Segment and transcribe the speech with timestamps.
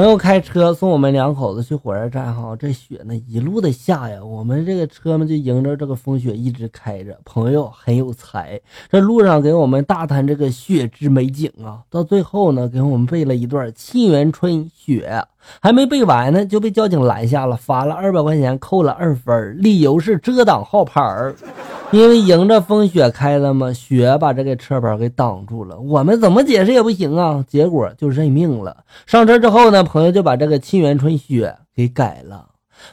[0.00, 7.18] 朋友开车送我们两口子去火车站，哈，这雪呢一路的下呀，我们这个车嘛就迎着这个风雪一直开着。
[7.22, 8.58] 朋友很有才，
[8.90, 15.06] 这路上给我们大谈这个雪之美景啊，到最后呢给我们背了一段《沁园春·雪》，
[15.60, 21.34] 还没背完呢就被交警拦下了，罚了二百块钱，扣了二分，理由是遮挡号牌儿。
[21.92, 28.84] 因为迎着风雪开了嘛，雪把这个车牌给挡住了，我们怎么解释也不行啊，结果就认命了。
[29.06, 32.49] 上车之后呢，朋友就把这个《沁园春·雪》给改了。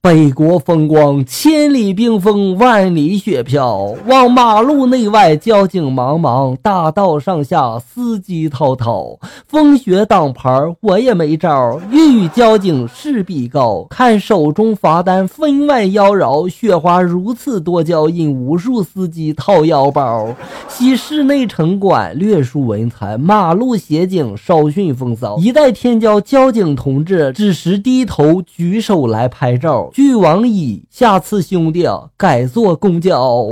[0.00, 3.94] 北国风光，千里冰封，万里雪飘。
[4.06, 9.18] 望马路内外，交警茫茫；大道上下，司机滔滔。
[9.46, 11.80] 风雪挡牌，我也没招。
[11.90, 13.86] 遇交警势必高。
[13.90, 16.48] 看手中罚单，分外妖娆。
[16.48, 20.34] 雪花如此多，娇，引无数司机掏腰包。
[20.68, 23.18] 惜室内城管，略输文采。
[23.18, 25.36] 马路协警，稍逊风骚。
[25.38, 29.69] 一代天骄，交警同志，只时低头举手来拍照。
[29.92, 33.48] 俱往矣，下次兄弟改坐公交。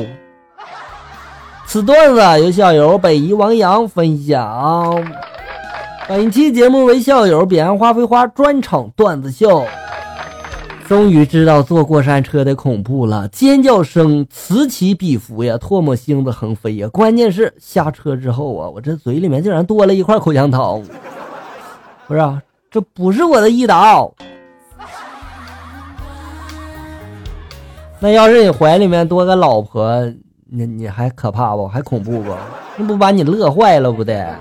[1.67, 5.05] 此段子由校友北夷王洋分享。
[6.09, 9.63] 本期节目为校友彼岸花飞花专场段子秀。
[10.87, 16.89] 终于知道坐过山车的恐怖了，尖叫声此起彼伏呀，唾沫星子横飞呀。
[16.89, 20.83] 关键是下车之后啊，我这嘴里面竟然多了一块口香糖。
[22.07, 24.15] 不是，啊这不是我的胰岛。
[28.01, 30.01] 那要是你怀里面多个老婆，
[30.49, 31.67] 你你还可怕不？
[31.67, 32.33] 还恐怖不？
[32.77, 34.35] 那不把你乐坏了不得？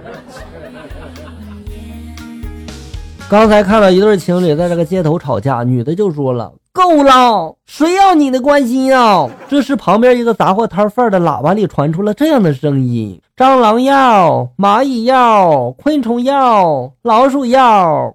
[3.28, 18.13] 刚才看到一对情侣在这个街头吵架，女的就说了：“够了，谁要你的关心啊？”这时旁边一个杂货摊贩的喇叭里传出了这样的声音：“蟑螂药、蚂蚁药、昆虫药、老鼠药。”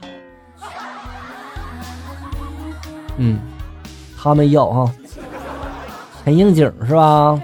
[3.19, 3.39] 嗯，
[4.17, 4.91] 他们要哈。
[6.25, 7.41] 很应景是吧？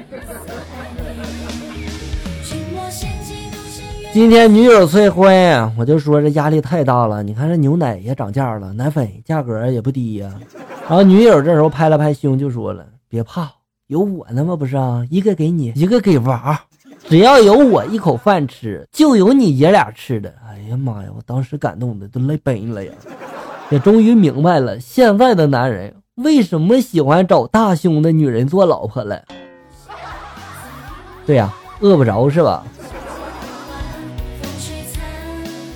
[4.12, 5.30] 今天女友催婚，
[5.76, 7.22] 我就说这压力太大了。
[7.22, 10.32] 你看这牛奶也涨价了，奶粉价格也不低呀。
[10.88, 13.48] 然后女友这时候拍了拍胸，就说了：“别怕，
[13.86, 14.56] 有我呢吗？
[14.56, 16.58] 不是啊， 一个给你，一个给娃。
[17.08, 21.08] 只要有我一口饭吃，就有你爷俩吃的。”哎呀妈呀！
[21.14, 22.92] 我当时感动的都泪奔了呀，
[23.70, 25.94] 也终于明白了现在的男人。
[26.18, 29.22] 为什么喜欢找大胸的女人做老婆了？
[31.24, 32.64] 对呀，饿不着是吧？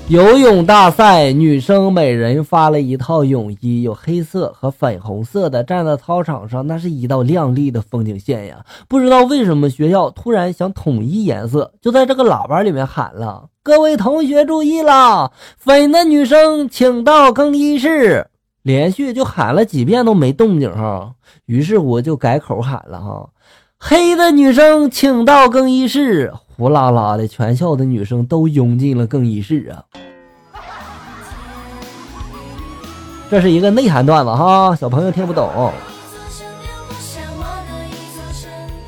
[0.09, 5.63] 游泳大赛，女生每人发了一套泳衣，有黑色和粉红色的。
[5.63, 8.65] 站在操场上，那是一道亮丽的风景线呀。
[8.89, 18.27] 不知道为什么学校突然想统一颜色，就在这个喇叭里面喊了：“各位同学注意了，粉的女生请到更衣室。”
[18.63, 21.15] 连续就喊了几遍都没动静哈，
[21.47, 23.29] 于是我就改口喊了哈，
[23.79, 29.83] 黑的女生请到更衣室，呼啦啦的全校的女生都涌进了更衣室啊。
[33.31, 35.73] 这是一个内涵段子哈，小朋友听不懂。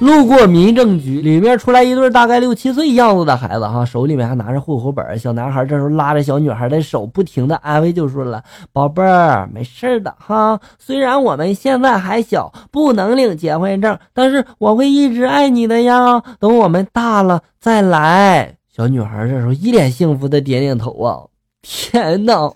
[0.04, 5.18] 路过民政局，里面出来一对大概六七岁样子的孩子，哈，手里面还拿着户口本。
[5.18, 10.60] 小男孩这时候拉着小女孩的手，不停的安慰，就说了：“宝贝儿，没事的哈。
[10.78, 16.22] 虽然我们现在还小，不能领结婚证，但是我会一直爱你的呀。
[16.38, 21.24] 等我们大了再来。”小女孩这时候一脸幸福的点点头啊！
[21.62, 22.52] 天哪，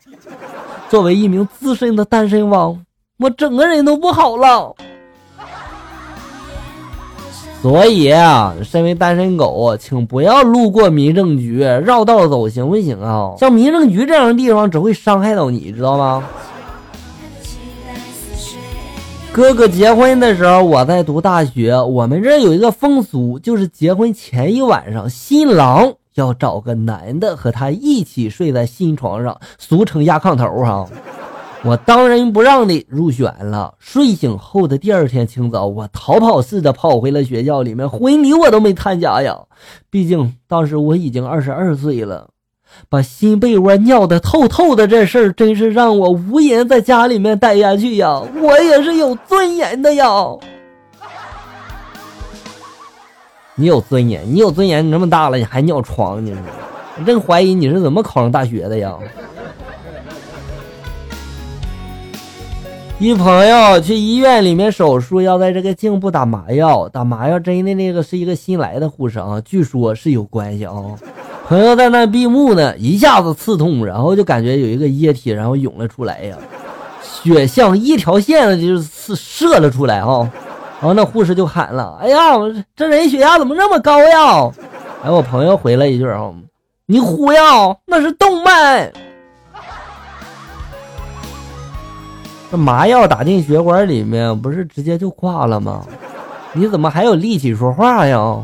[0.91, 2.85] 作为一名资深的单身汪，
[3.21, 4.75] 我整个人都不好了。
[7.61, 13.35] 所以啊，身为单身狗，请不要路过民政局，绕道走，行不行啊？
[13.37, 16.23] 像民政局这样的地方，只会伤害到你，知道吗？
[19.33, 30.89] 哥哥结婚的时候，我在读大学，我们这有一个风俗，就是结婚前一晚上，新郎要找个男的和他一起睡在新床上，俗称压炕头哈。
[31.65, 33.75] 我当仁不让的入选了。
[33.79, 39.37] 睡醒后的第二天清早，我逃跑似的跑回了学校里面，婚礼我都没参加呀。
[39.91, 42.29] 毕竟当时我已经二十二岁了，
[42.89, 48.23] 把新被窝尿的透透的这事儿，真是让我无颜在家里面待下去呀。
[48.41, 50.07] 我也是有尊严的呀。
[53.57, 56.33] 你有尊严，你有尊严，你这么大了你还尿床呢？
[56.97, 58.97] 我真怀疑你是怎么考上大学的呀？
[63.01, 66.89] 一朋友去医院里面手术，要在这个颈部打麻药。
[66.89, 70.75] 打麻药针的那个是一个新来的护士啊，据说是有关系啊。
[71.47, 76.37] 朋友在那闭目呢，一下子刺痛，然后就感觉有一个液体，然后涌了出来呀，
[77.01, 80.29] 血像一条线的就是射了出来哈。
[80.81, 82.19] 然后那护士就喊了：“哎呀，
[82.75, 84.51] 这人血压怎么那么高呀？”
[85.05, 86.33] 哎，我朋友回了一句：“啊，
[86.87, 88.93] 你胡呀，那是动脉。”
[92.51, 95.85] 这麻药打进血管里面，不是直接就挂了吗？
[96.55, 98.37] 你怎么还有力气说话呀？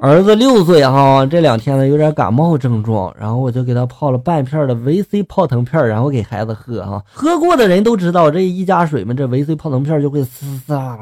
[0.00, 7.04] 儿子六岁哈，这两天呢有点感冒症状，然后我就给他泡了半片的维 C 泡腾片，然后给孩子喝哈。
[7.12, 10.96] 喝过的人都知道，这一加水嘛，这维 C 泡腾片就会嘶嘶啊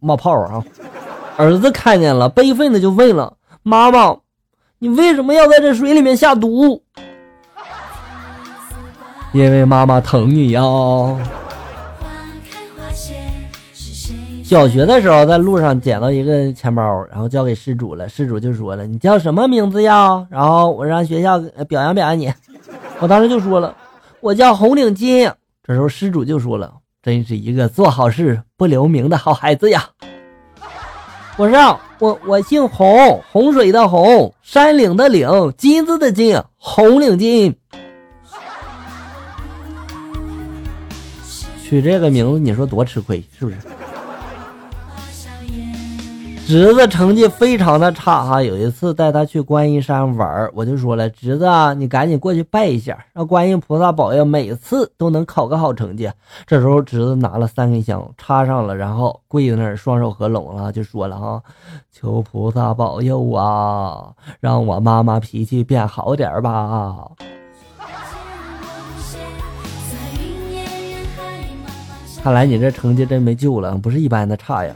[0.00, 0.64] 冒泡啊。
[1.36, 4.16] 儿子看见了，悲愤的就问了妈妈
[4.80, 6.82] ：“你为什么要在这水里面下毒？”
[9.32, 10.62] 因为妈妈疼你呀。
[14.42, 18.08] 小学的时候，在路上捡到一个钱包，然后交给失主了。
[18.08, 21.38] 失主就说了：“你叫什么名字呀？”然后我让学校
[21.68, 22.32] 表扬表扬你。
[22.98, 23.76] 我当时就说了
[24.20, 25.30] ：“我叫红领巾。”
[25.62, 26.72] 这时候失主就说了
[27.04, 29.84] ：“真是一个做好事不留名的好孩子呀！”
[31.36, 35.28] 我说：“我我姓洪，洪水的洪，山岭的岭，
[35.58, 37.54] 金子的金，红领巾。”
[41.68, 43.58] 取这个名字，你说多吃亏，是不是？
[46.46, 56.10] 侄子成绩非常的差哈，有一次带他去观音山玩我就说了，侄子啊，你赶紧过去拜一下，让观音菩萨保佑，每次都能考个好成绩。
[56.46, 61.42] 这时候侄子拿了三根香插上了，然后跪在那儿，双手合拢了，就说了哈，
[61.92, 66.96] 求菩萨保佑啊，让我妈妈脾气变好点吧。
[72.22, 74.74] 看来你这成绩真没救了，不是一般的差呀。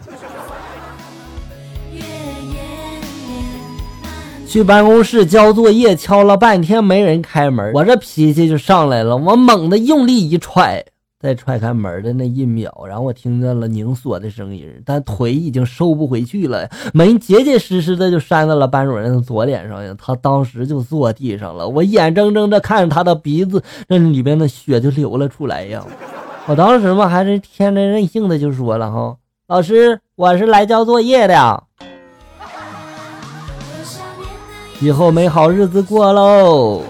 [4.46, 10.84] 去办公室交作业，敲了半天没人开门，我这脾气就上来了，我猛地用力一踹，
[11.18, 25.82] 在踹开门的那一秒，然后我听见了拧锁的声音，但腿已经收不回去了，门结结实实的就扇在了班主任的左脸上呀，他当时就坐地上了，我眼睁睁的看着他的鼻子那里边的血就流了出来呀，
[26.46, 29.16] 我当时嘛还是天真任性的就说了哈，
[29.46, 31.62] 老师，我是来交作业的。
[34.80, 36.82] 以后没好日子过喽。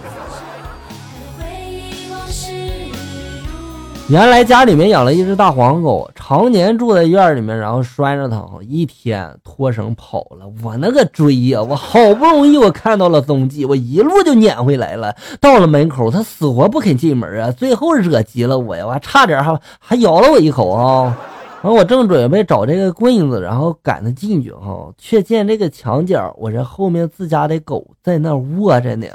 [4.08, 10.50] 原来家里面养了一只大黄狗，常年住在院里面，然后拴着它，一天脱绳跑了。
[10.64, 15.14] 我那个追呀，我好不容易我看到了踪迹，我一路就撵回来了。
[15.42, 21.14] 到了门口，它死活不肯进门啊，最后惹急了我呀，我还差点还还咬了我一口啊。
[21.60, 29.06] 完我正准备找这个棍子，然后赶他进去哈，却见这个墙角，我这后面自家的狗在那卧着呢。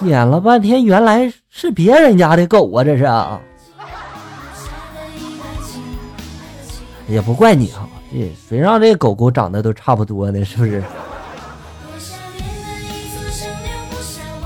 [0.00, 2.82] 撵了半天，原来是别人家的狗啊！
[2.82, 3.04] 这是，
[7.08, 10.44] 也不怪你哈，这谁让这狗狗长得都差不多呢？
[10.44, 10.82] 是不是？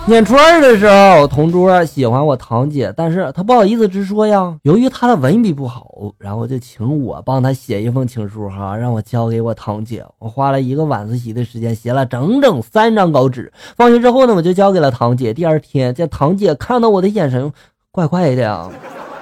[0.06, 4.56] 念初二的时候，同桌喜欢我堂姐，但是他不好意思直说呀。
[4.62, 10.04] 由于他的文笔不好，然后就请我帮他写一封情书，哈，让我交给我堂姐。
[10.18, 13.52] 我花了一个晚自习的时间，写了整整三张稿纸。
[13.76, 15.32] 放学之后呢，我就交给了堂姐。
[15.32, 17.52] 第二天，见堂姐看到我的眼神
[17.92, 18.68] 怪怪的呀，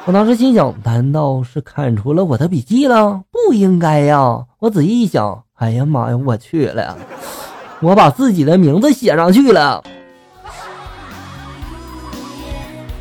[0.08, 3.24] 我当时心想，难道是看出了我的笔记了？
[3.30, 4.46] 不应该呀。
[4.58, 6.96] 我仔细一想，哎呀妈呀，我去了，
[7.82, 9.84] 我把自己的名字写上去了。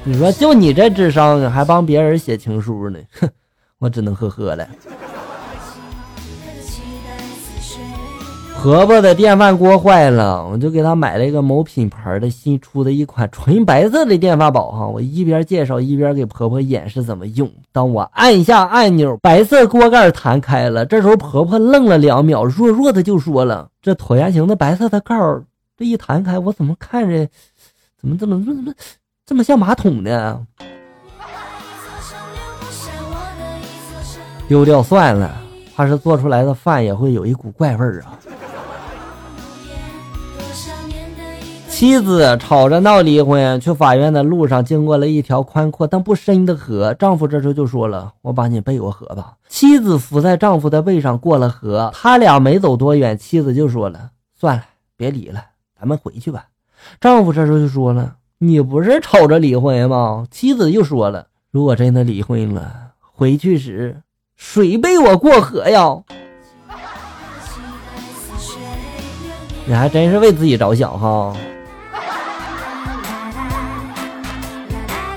[0.04, 3.00] 你说就你这智商，还帮别人写情书呢？
[3.22, 3.30] 哼，
[3.80, 4.68] 我只能呵呵了。
[8.64, 14.72] 婆婆的电饭锅坏了，我就给她买了一个某品牌的新出的一款纯白色的电饭煲。
[14.72, 17.50] 哈，我一边介绍一边给婆婆演示怎么用。
[17.72, 20.86] 当我按下按钮，白色锅盖弹开了。
[20.86, 25.44] 这时候婆婆愣了两秒，弱弱的就说了：“这椭圆形的白色的盖儿，
[25.78, 27.26] 这一弹开，我怎么看着，
[27.98, 28.74] 怎么这么怎么怎么？”
[29.26, 30.46] 这么像马桶呢？
[34.48, 35.38] 丢掉算了，
[35.76, 38.20] 怕是做出来的饭也会有一股怪味儿啊。
[41.78, 54.64] 妻子吵着闹离婚，去法院的路上经过了一条宽阔但不深的河，丈夫这时候就说了：“我把你背过河吧。”妻子伏在丈夫的背上过了河，他俩没走多远，妻子就说了：“算了，
[54.96, 55.40] 别离了，
[55.80, 56.48] 咱们回去吧。”
[57.00, 58.16] 丈夫这时候就说了。
[58.40, 60.26] 你不是吵着离婚吗？
[60.32, 64.02] 妻子又说了：“如果真的离婚了，回去时
[64.36, 65.96] 谁背我过河呀？”
[69.68, 71.36] 你还真是为自己着想哈。